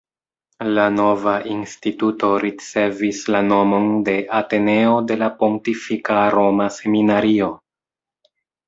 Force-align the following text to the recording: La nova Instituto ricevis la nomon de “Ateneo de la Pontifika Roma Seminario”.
La 0.77 0.85
nova 0.93 1.33
Instituto 1.55 2.31
ricevis 2.45 3.21
la 3.35 3.43
nomon 3.51 3.87
de 4.09 4.17
“Ateneo 4.41 4.99
de 5.13 5.23
la 5.25 5.33
Pontifika 5.45 6.29
Roma 6.39 6.71
Seminario”. 6.81 7.57